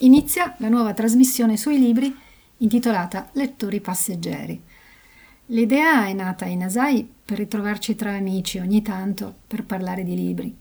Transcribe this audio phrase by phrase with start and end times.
[0.00, 2.14] Inizia la nuova trasmissione sui libri
[2.58, 4.60] intitolata Lettori passeggeri.
[5.46, 10.54] L'idea è nata in Asai per ritrovarci tra amici ogni tanto per parlare di libri.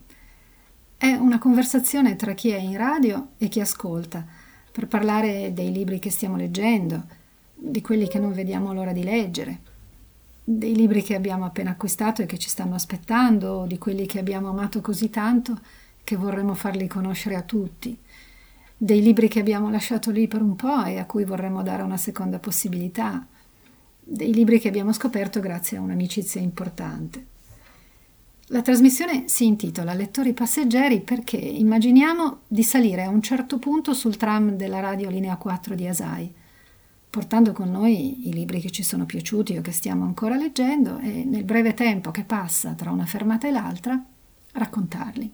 [0.95, 4.25] È una conversazione tra chi è in radio e chi ascolta,
[4.71, 7.03] per parlare dei libri che stiamo leggendo,
[7.53, 9.59] di quelli che non vediamo l'ora di leggere,
[10.45, 14.19] dei libri che abbiamo appena acquistato e che ci stanno aspettando, o di quelli che
[14.19, 15.59] abbiamo amato così tanto
[16.05, 17.99] che vorremmo farli conoscere a tutti
[18.77, 21.97] dei libri che abbiamo lasciato lì per un po' e a cui vorremmo dare una
[21.97, 23.25] seconda possibilità,
[23.99, 27.33] dei libri che abbiamo scoperto grazie a un'amicizia importante.
[28.49, 34.17] La trasmissione si intitola Lettori passeggeri perché immaginiamo di salire a un certo punto sul
[34.17, 36.31] tram della radio linea 4 di Asai,
[37.09, 41.23] portando con noi i libri che ci sono piaciuti o che stiamo ancora leggendo e
[41.23, 43.99] nel breve tempo che passa tra una fermata e l'altra
[44.51, 45.33] raccontarli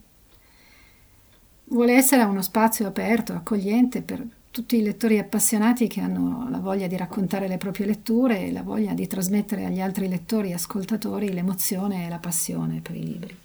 [1.71, 6.87] vuole essere uno spazio aperto, accogliente per tutti i lettori appassionati che hanno la voglia
[6.87, 11.31] di raccontare le proprie letture e la voglia di trasmettere agli altri lettori e ascoltatori
[11.31, 13.35] l'emozione e la passione per i libri.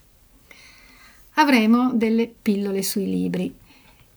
[1.34, 3.54] Avremo delle pillole sui libri,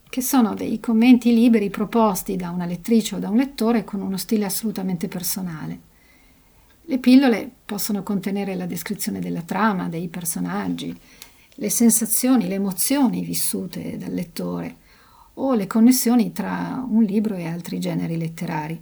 [0.10, 4.18] che sono dei commenti liberi proposti da una lettrice o da un lettore con uno
[4.18, 5.88] stile assolutamente personale.
[6.82, 10.98] Le pillole possono contenere la descrizione della trama, dei personaggi,
[11.62, 14.78] le sensazioni, le emozioni vissute dal lettore
[15.36, 18.82] o le connessioni tra un libro e altri generi letterari.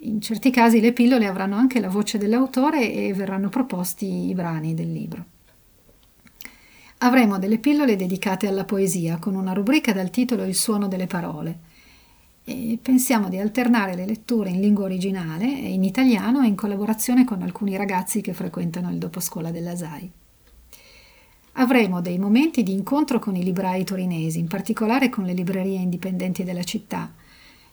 [0.00, 4.72] In certi casi le pillole avranno anche la voce dell'autore e verranno proposti i brani
[4.72, 5.24] del libro.
[6.98, 11.58] Avremo delle pillole dedicate alla poesia con una rubrica dal titolo Il suono delle parole
[12.44, 17.42] e pensiamo di alternare le letture in lingua originale e in italiano in collaborazione con
[17.42, 20.10] alcuni ragazzi che frequentano il doposcuola della SAI
[21.58, 26.44] avremo dei momenti di incontro con i librai torinesi, in particolare con le librerie indipendenti
[26.44, 27.12] della città.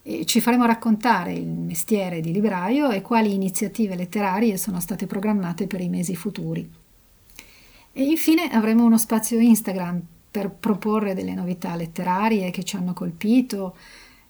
[0.02, 5.68] E ci faremo raccontare il mestiere di libraio e quali iniziative letterarie sono state programmate
[5.68, 6.70] per i mesi futuri.
[7.96, 10.02] E infine avremo uno spazio Instagram
[10.32, 13.76] per proporre delle novità letterarie che ci hanno colpito,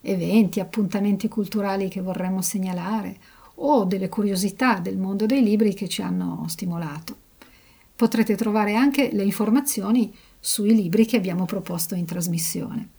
[0.01, 3.17] eventi, appuntamenti culturali che vorremmo segnalare
[3.55, 7.22] o delle curiosità del mondo dei libri che ci hanno stimolato.
[8.03, 12.89] Potrete trovare anche le informazioni sui libri che abbiamo proposto in trasmissione.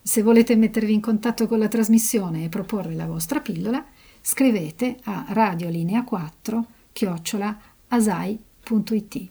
[0.00, 3.84] Se volete mettervi in contatto con la trasmissione e proporre la vostra pillola,
[4.20, 9.28] scrivete a radiolinea 4 chiocciola asai.it.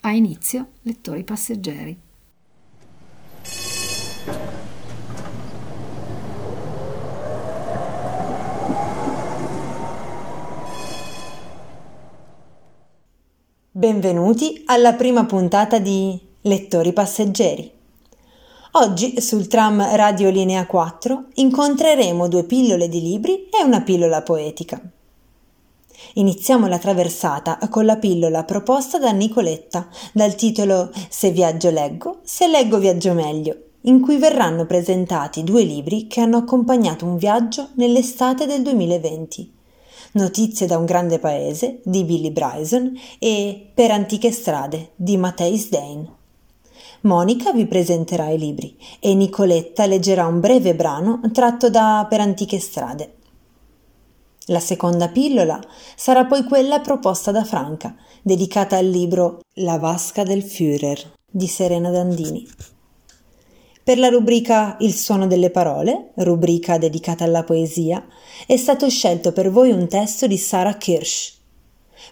[0.00, 1.96] A inizio, lettori passeggeri.
[13.76, 17.68] Benvenuti alla prima puntata di Lettori passeggeri.
[18.74, 24.80] Oggi sul tram Radio Linea 4 incontreremo due pillole di libri e una pillola poetica.
[26.12, 32.46] Iniziamo la traversata con la pillola proposta da Nicoletta dal titolo Se viaggio leggo, se
[32.46, 38.46] leggo viaggio meglio, in cui verranno presentati due libri che hanno accompagnato un viaggio nell'estate
[38.46, 39.53] del 2020
[40.14, 46.08] Notizie da un grande paese di Billy Bryson e Per antiche strade di Matthijs Dane.
[47.00, 52.60] Monica vi presenterà i libri e Nicoletta leggerà un breve brano tratto da Per antiche
[52.60, 53.14] strade.
[54.46, 55.60] La seconda pillola
[55.96, 61.90] sarà poi quella proposta da Franca, dedicata al libro La vasca del Führer di Serena
[61.90, 62.46] Dandini.
[63.84, 68.02] Per la rubrica Il suono delle parole, rubrica dedicata alla poesia,
[68.46, 71.34] è stato scelto per voi un testo di Sara Kirsch.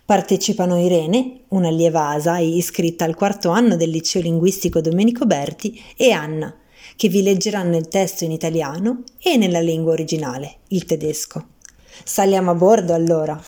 [0.05, 6.55] Partecipano Irene, un'allieva ASAI iscritta al quarto anno del liceo linguistico Domenico Berti, e Anna,
[6.95, 11.47] che vi leggeranno il testo in italiano e nella lingua originale, il tedesco.
[12.05, 13.43] Saliamo a bordo allora.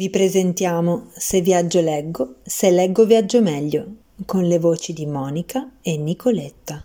[0.00, 5.98] Vi presentiamo Se viaggio leggo, se leggo viaggio meglio, con le voci di Monica e
[5.98, 6.82] Nicoletta.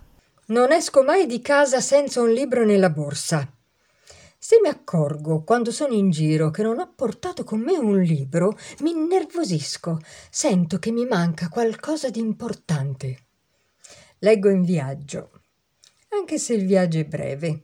[0.48, 3.50] Non esco mai di casa senza un libro nella borsa.
[4.36, 8.54] Se mi accorgo quando sono in giro che non ho portato con me un libro,
[8.80, 9.98] mi innervosisco,
[10.28, 13.28] sento che mi manca qualcosa di importante.
[14.18, 15.30] Leggo in viaggio.
[16.10, 17.62] anche se il viaggio è breve,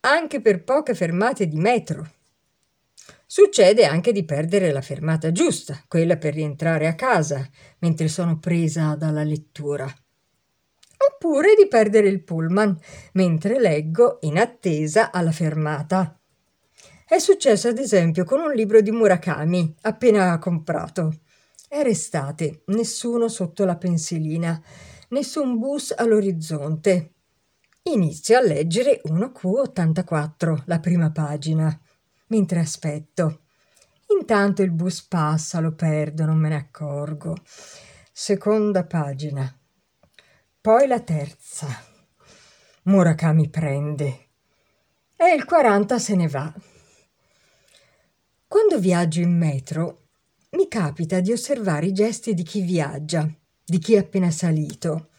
[0.00, 2.14] anche per poche fermate di metro.
[3.28, 7.44] Succede anche di perdere la fermata giusta, quella per rientrare a casa,
[7.80, 9.92] mentre sono presa dalla lettura.
[11.10, 12.78] Oppure di perdere il pullman,
[13.14, 16.16] mentre leggo in attesa alla fermata.
[17.04, 21.18] È successo ad esempio con un libro di Murakami, appena comprato.
[21.68, 24.62] Era estate, nessuno sotto la pensilina,
[25.08, 27.14] nessun bus all'orizzonte.
[27.82, 31.80] Inizio a leggere 1Q84, la prima pagina,
[32.28, 33.42] mentre aspetto.
[34.18, 37.36] Intanto il bus passa, lo perdo, non me ne accorgo.
[38.12, 39.52] Seconda pagina.
[40.60, 41.66] Poi la terza.
[42.84, 44.28] Murakami prende.
[45.16, 46.54] E il 40 se ne va.
[48.46, 50.08] Quando viaggio in metro,
[50.50, 53.28] mi capita di osservare i gesti di chi viaggia,
[53.64, 55.10] di chi è appena salito.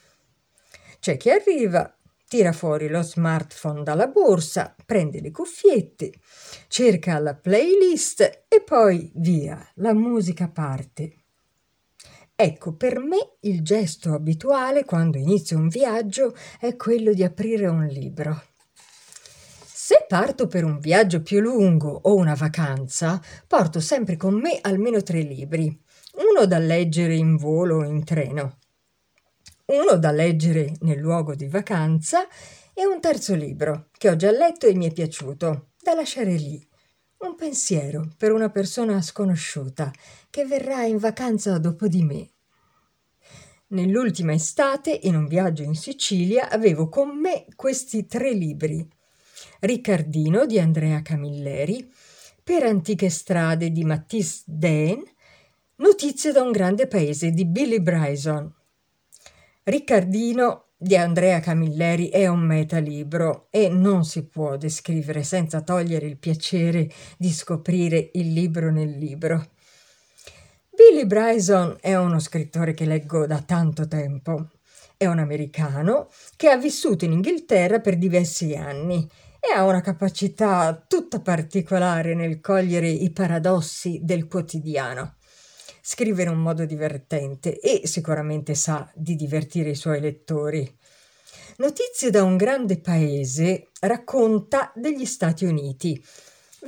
[1.00, 1.97] C'è chi arriva,
[2.28, 6.12] tira fuori lo smartphone dalla borsa, prende le cuffiette,
[6.68, 11.16] cerca la playlist e poi via, la musica parte.
[12.36, 17.86] Ecco, per me il gesto abituale quando inizio un viaggio è quello di aprire un
[17.86, 18.44] libro.
[19.66, 25.02] Se parto per un viaggio più lungo o una vacanza, porto sempre con me almeno
[25.02, 25.66] tre libri,
[26.16, 28.58] uno da leggere in volo o in treno,
[29.68, 32.28] uno da leggere nel luogo di vacanza
[32.74, 36.66] e un terzo libro che ho già letto e mi è piaciuto, da lasciare lì.
[37.18, 39.92] Un pensiero per una persona sconosciuta
[40.30, 42.30] che verrà in vacanza dopo di me.
[43.70, 48.88] Nell'ultima estate, in un viaggio in Sicilia, avevo con me questi tre libri
[49.60, 51.92] Riccardino di Andrea Camilleri,
[52.42, 55.04] Per antiche strade di Matisse Dane,
[55.78, 58.54] Notizie da un grande paese di Billy Bryson.
[59.68, 66.16] Riccardino di Andrea Camilleri è un metalibro e non si può descrivere senza togliere il
[66.16, 69.50] piacere di scoprire il libro nel libro.
[70.70, 74.52] Billy Bryson è uno scrittore che leggo da tanto tempo.
[74.96, 79.06] È un americano che ha vissuto in Inghilterra per diversi anni
[79.38, 85.17] e ha una capacità tutta particolare nel cogliere i paradossi del quotidiano.
[85.90, 90.70] Scrive in un modo divertente e sicuramente sa di divertire i suoi lettori.
[91.60, 96.04] Notizie da un grande paese racconta degli Stati Uniti,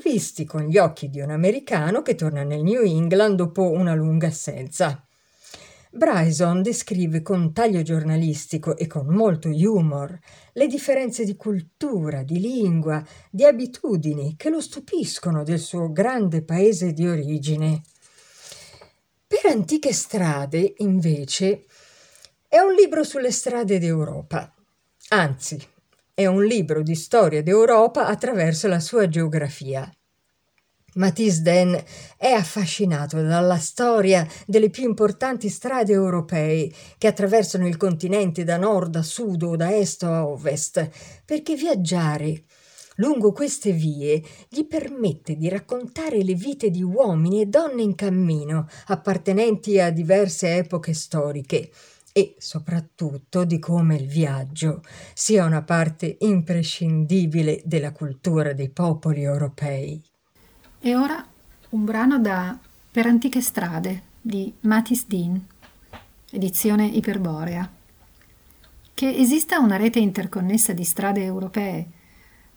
[0.02, 4.28] visti con gli occhi di un americano che torna nel New England dopo una lunga
[4.28, 5.06] assenza.
[5.92, 10.18] Bryson descrive con taglio giornalistico e con molto humor
[10.54, 16.94] le differenze di cultura, di lingua, di abitudini che lo stupiscono del suo grande paese
[16.94, 17.82] di origine.
[19.32, 21.66] Per antiche strade, invece,
[22.48, 24.52] è un libro sulle strade d'Europa.
[25.10, 25.64] Anzi,
[26.16, 29.88] è un libro di storia d'Europa attraverso la sua geografia.
[30.96, 31.80] Matisse Den
[32.18, 38.96] è affascinato dalla storia delle più importanti strade europee che attraversano il continente da nord
[38.96, 40.90] a sud o da est a ovest,
[41.24, 42.46] perché viaggiare
[43.00, 48.68] lungo queste vie gli permette di raccontare le vite di uomini e donne in cammino,
[48.88, 51.72] appartenenti a diverse epoche storiche,
[52.12, 54.82] e soprattutto di come il viaggio
[55.14, 60.02] sia una parte imprescindibile della cultura dei popoli europei.
[60.80, 61.26] E ora
[61.70, 62.58] un brano da
[62.92, 65.40] Per antiche strade di Matis Dean,
[66.32, 67.72] edizione Iperborea.
[68.96, 71.88] Che esista una rete interconnessa di strade europee,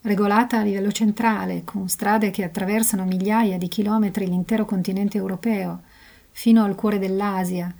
[0.03, 5.81] regolata a livello centrale, con strade che attraversano migliaia di chilometri l'intero continente europeo,
[6.31, 7.73] fino al cuore dell'Asia,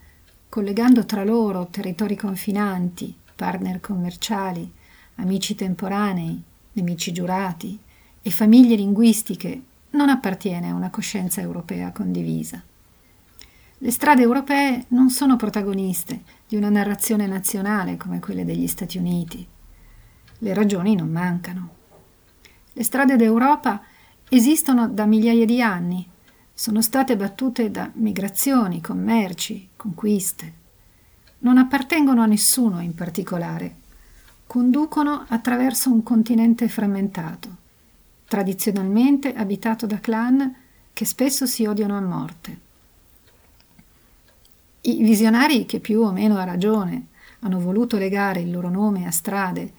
[0.47, 4.71] collegando tra loro territori confinanti, partner commerciali,
[5.15, 6.41] amici temporanei,
[6.73, 7.77] nemici giurati
[8.21, 9.61] e famiglie linguistiche
[9.91, 12.61] non appartiene a una coscienza europea condivisa.
[13.77, 19.45] Le strade europee non sono protagoniste di una narrazione nazionale come quelle degli Stati Uniti.
[20.37, 21.81] Le ragioni non mancano.
[22.73, 23.81] Le strade d'Europa
[24.29, 26.07] esistono da migliaia di anni,
[26.53, 30.53] sono state battute da migrazioni, commerci, conquiste.
[31.39, 33.75] Non appartengono a nessuno in particolare,
[34.45, 37.61] conducono attraverso un continente frammentato
[38.33, 40.55] tradizionalmente abitato da clan
[40.91, 42.59] che spesso si odiano a morte.
[44.81, 47.09] I visionari che più o meno a ragione
[47.41, 49.73] hanno voluto legare il loro nome a strade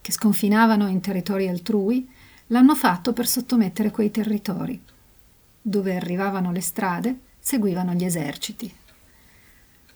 [0.00, 2.10] che sconfinavano in territori altrui,
[2.54, 4.80] l'hanno fatto per sottomettere quei territori.
[5.60, 8.72] Dove arrivavano le strade, seguivano gli eserciti.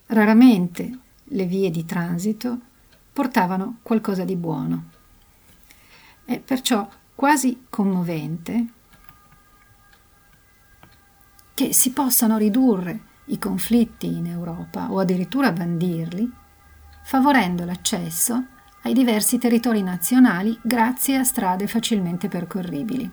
[0.07, 2.59] Raramente le vie di transito
[3.13, 4.91] portavano qualcosa di buono.
[6.25, 8.67] È perciò quasi commovente
[11.55, 16.29] che si possano ridurre i conflitti in Europa o addirittura bandirli,
[17.05, 18.47] favorendo l'accesso
[18.89, 23.11] ai diversi territori nazionali grazie a strade facilmente percorribili.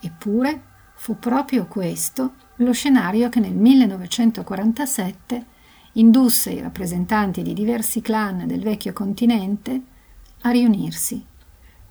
[0.00, 0.62] Eppure
[0.94, 5.46] fu proprio questo lo scenario che nel 1947
[5.92, 9.80] indusse i rappresentanti di diversi clan del vecchio continente
[10.42, 11.24] a riunirsi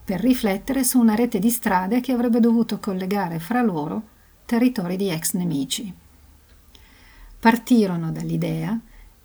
[0.03, 4.09] per riflettere su una rete di strade che avrebbe dovuto collegare fra loro
[4.45, 5.91] territori di ex nemici.
[7.39, 8.79] Partirono dall'idea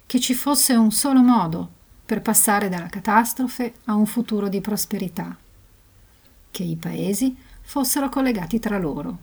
[0.07, 1.79] che ci fosse un solo modo
[2.11, 5.37] per passare dalla catastrofe a un futuro di prosperità,
[6.51, 9.19] che i paesi fossero collegati tra loro.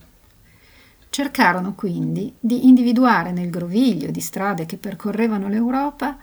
[1.09, 6.17] Cercarono quindi di individuare nel groviglio di strade che percorrevano l'Europa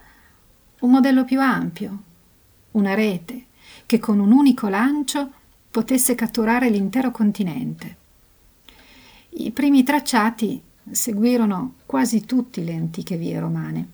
[0.81, 1.99] un modello più ampio,
[2.71, 3.45] una rete
[3.85, 5.33] che con un unico lancio
[5.71, 7.97] potesse catturare l'intero continente.
[9.37, 13.89] I primi tracciati seguirono quasi tutte le antiche vie romane.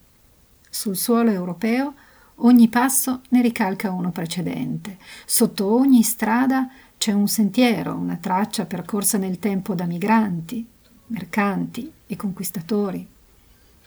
[0.70, 1.94] Sul suolo europeo
[2.42, 4.96] Ogni passo ne ricalca uno precedente.
[5.26, 10.66] Sotto ogni strada c'è un sentiero, una traccia percorsa nel tempo da migranti,
[11.08, 13.06] mercanti e conquistatori.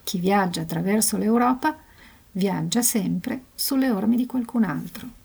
[0.03, 1.75] Chi viaggia attraverso l'Europa
[2.31, 5.21] viaggia sempre sulle orme di qualcun altro.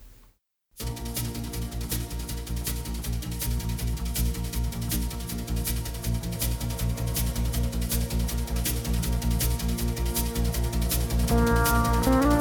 [11.31, 12.38] Música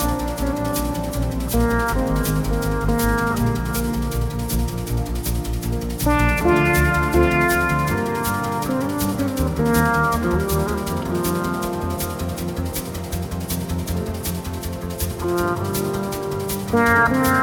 [16.74, 17.37] Yeah.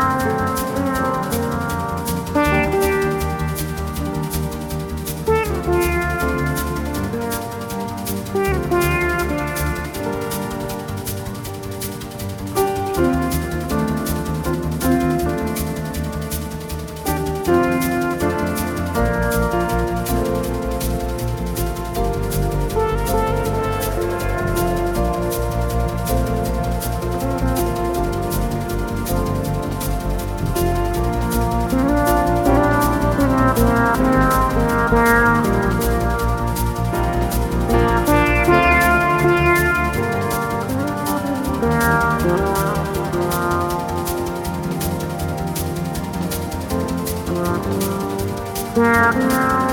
[48.77, 49.64] Yeah.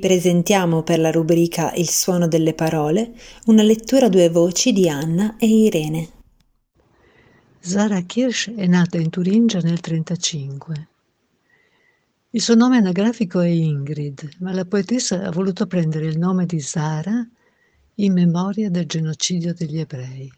[0.00, 3.12] Presentiamo per la rubrica Il suono delle parole
[3.44, 6.08] una lettura a due voci di Anna e Irene.
[7.60, 10.88] Zara Kirsch è nata in Turingia nel 1935.
[12.30, 16.58] Il suo nome anagrafico è Ingrid, ma la poetessa ha voluto prendere il nome di
[16.58, 17.24] Zara
[17.96, 20.32] in memoria del genocidio degli ebrei.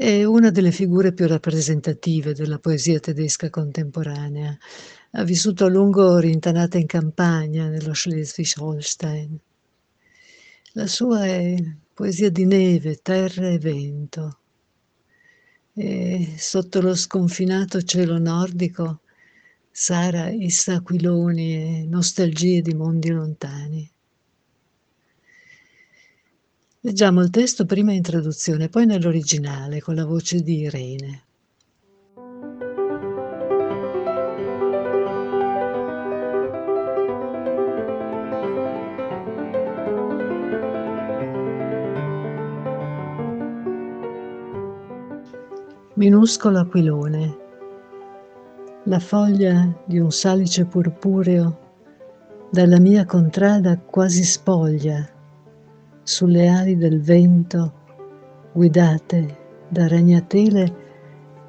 [0.00, 4.56] È una delle figure più rappresentative della poesia tedesca contemporanea.
[5.10, 9.36] Ha vissuto a lungo rintanata in campagna nello Schleswig-Holstein.
[10.74, 11.56] La sua è
[11.92, 14.38] poesia di neve, terra e vento.
[15.74, 19.00] E sotto lo sconfinato cielo nordico
[19.68, 23.90] Sara issa aquiloni e nostalgie di mondi lontani.
[26.88, 31.22] Leggiamo il testo prima in traduzione, poi nell'originale con la voce di Irene.
[45.92, 47.36] Minuscolo aquilone
[48.84, 51.58] la foglia di un salice purpureo
[52.50, 55.16] dalla mia contrada quasi spoglia
[56.08, 57.72] sulle ali del vento
[58.54, 59.36] guidate
[59.68, 60.86] da ragnatele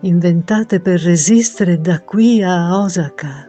[0.01, 3.47] inventate per resistere da qui a Osaka.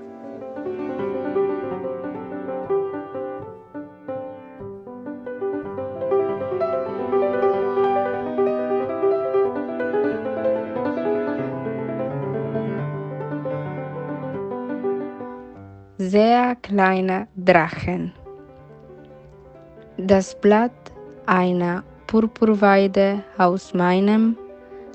[15.99, 18.13] sehr kleine Drachen.
[19.97, 20.91] Das Blatt
[21.31, 24.37] einer Purpurweide aus meinem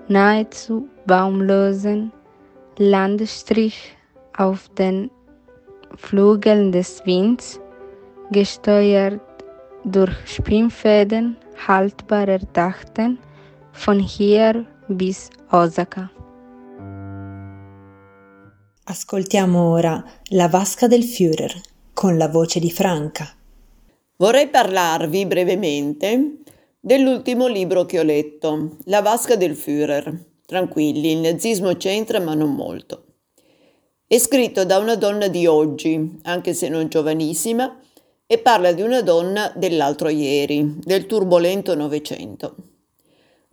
[0.10, 2.12] nahezu baumlosen
[2.78, 3.96] Landstrich
[4.38, 5.10] auf den
[5.96, 7.62] Flügeln des Winds,
[8.32, 9.22] gesteuert
[9.86, 13.18] durch Spinnfäden haltbar erdachten,
[13.72, 16.10] von hier bis Osaka.
[18.84, 21.54] Ascoltiamo ora La vasca del Führer
[21.94, 23.35] con la voce di Franca.
[24.18, 26.38] Vorrei parlarvi brevemente
[26.80, 30.18] dell'ultimo libro che ho letto, La vasca del Führer.
[30.46, 33.08] Tranquilli, il nazismo c'entra ma non molto.
[34.08, 37.78] È scritto da una donna di oggi, anche se non giovanissima,
[38.26, 42.56] e parla di una donna dell'altro ieri, del turbolento Novecento.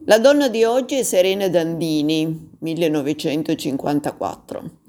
[0.04, 4.81] La donna di oggi è Serena Dandini, 1954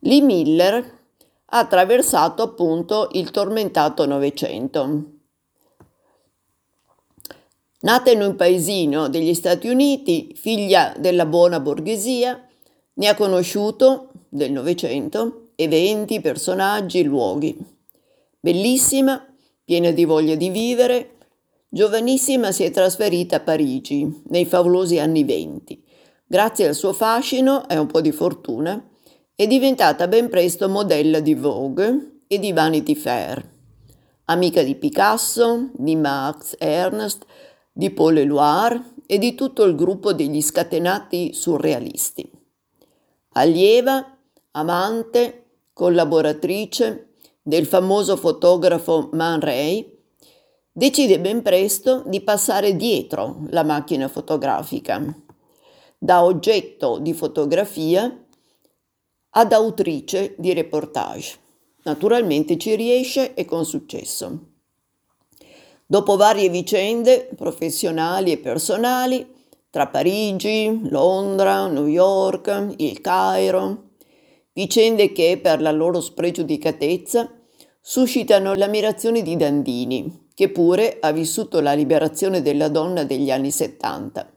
[0.00, 0.98] Lee Miller
[1.44, 5.04] ha attraversato appunto il tormentato Novecento.
[7.80, 12.46] Nata in un paesino degli Stati Uniti, figlia della buona borghesia,
[12.94, 17.56] ne ha conosciuto del Novecento eventi, personaggi, luoghi.
[18.40, 19.24] Bellissima,
[19.64, 21.16] piena di voglia di vivere,
[21.68, 25.82] giovanissima si è trasferita a Parigi nei favolosi anni venti.
[26.26, 28.82] Grazie al suo fascino e un po' di fortuna,
[29.34, 33.48] è diventata ben presto modella di Vogue e di Vanity Fair.
[34.26, 37.24] Amica di Picasso, di Max Ernst,
[37.72, 42.30] di Paul Eluard e di tutto il gruppo degli scatenati surrealisti.
[43.32, 44.16] Allieva,
[44.52, 45.49] amante,
[45.80, 49.98] collaboratrice del famoso fotografo Man Ray,
[50.70, 55.02] decide ben presto di passare dietro la macchina fotografica,
[55.96, 58.14] da oggetto di fotografia
[59.30, 61.38] ad autrice di reportage.
[61.84, 64.38] Naturalmente ci riesce e con successo.
[65.86, 69.26] Dopo varie vicende professionali e personali,
[69.70, 73.88] tra Parigi, Londra, New York, il Cairo,
[74.52, 77.30] vicende che, per la loro spregiudicatezza,
[77.80, 84.30] suscitano l'ammirazione di Dandini, che pure ha vissuto la liberazione della donna degli anni 70.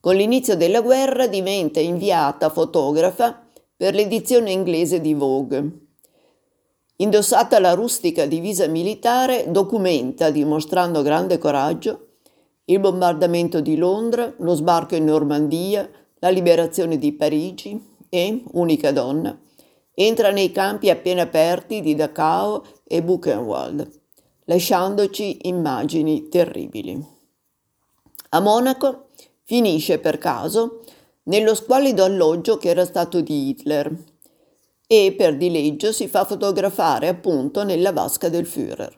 [0.00, 5.70] Con l'inizio della guerra diventa inviata fotografa per l'edizione inglese di Vogue.
[6.96, 12.08] Indossata la rustica divisa militare, documenta, dimostrando grande coraggio,
[12.66, 15.88] il bombardamento di Londra, lo sbarco in Normandia,
[16.20, 19.34] la liberazione di Parigi e, unica donna,
[19.94, 23.90] entra nei campi appena aperti di Dachau e Buchenwald,
[24.44, 27.02] lasciandoci immagini terribili.
[28.30, 29.06] A Monaco
[29.44, 30.82] finisce per caso
[31.24, 33.90] nello squallido alloggio che era stato di Hitler
[34.86, 38.94] e per dileggio si fa fotografare appunto nella vasca del Führer.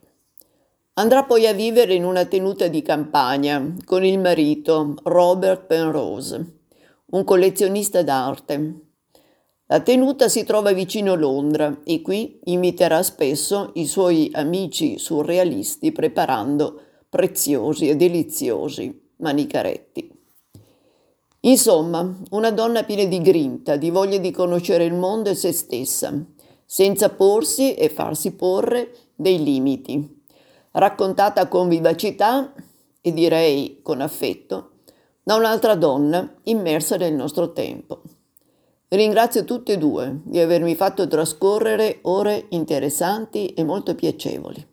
[0.94, 6.58] Andrà poi a vivere in una tenuta di campagna con il marito Robert Penrose,
[7.06, 8.83] un collezionista d'arte.
[9.66, 16.80] La tenuta si trova vicino Londra e qui inviterà spesso i suoi amici surrealisti preparando
[17.08, 20.10] preziosi e deliziosi manicaretti.
[21.40, 26.12] Insomma, una donna piena di grinta, di voglia di conoscere il mondo e se stessa,
[26.66, 30.22] senza porsi e farsi porre dei limiti.
[30.72, 32.52] Raccontata con vivacità
[33.00, 34.72] e direi con affetto
[35.22, 38.02] da un'altra donna immersa nel nostro tempo.
[38.94, 44.64] Ringrazio tutte e due di avermi fatto trascorrere ore interessanti e molto piacevoli.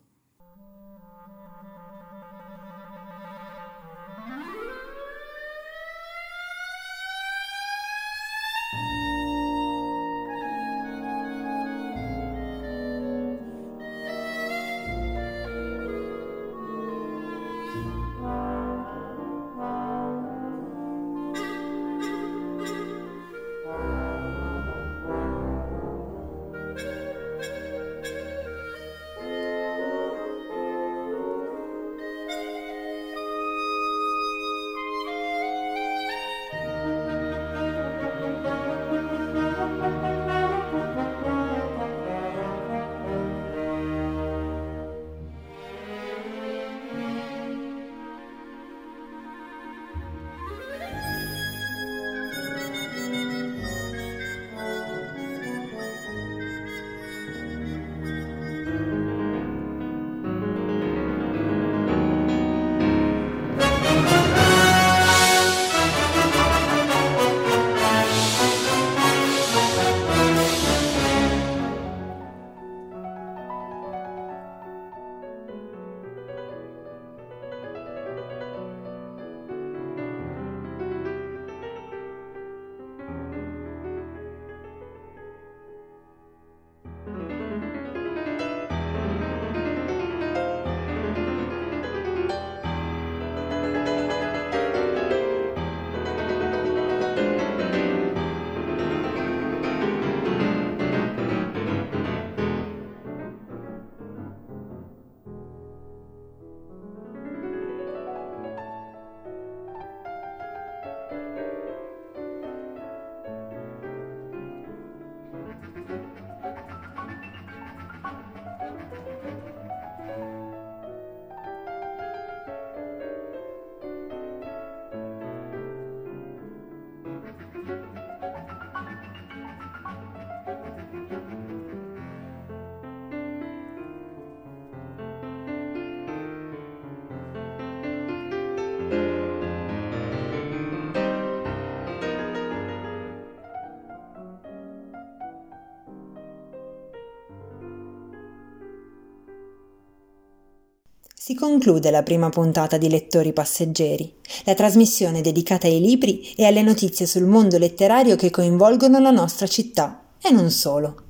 [151.24, 156.62] Si conclude la prima puntata di Lettori Passeggeri, la trasmissione dedicata ai libri e alle
[156.62, 161.02] notizie sul mondo letterario che coinvolgono la nostra città e non solo.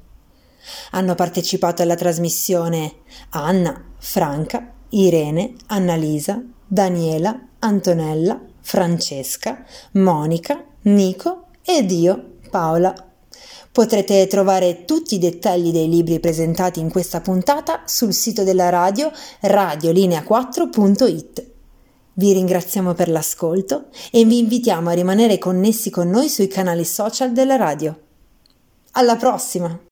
[0.90, 2.96] Hanno partecipato alla trasmissione
[3.30, 13.11] Anna, Franca, Irene, Annalisa, Daniela, Antonella, Francesca, Monica, Nico ed io, Paola
[13.72, 19.10] Potrete trovare tutti i dettagli dei libri presentati in questa puntata sul sito della radio
[19.40, 21.50] radiolinea4.it.
[22.12, 27.32] Vi ringraziamo per l'ascolto e vi invitiamo a rimanere connessi con noi sui canali social
[27.32, 27.98] della radio.
[28.90, 29.91] Alla prossima!